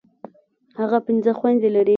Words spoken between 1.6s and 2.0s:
لري.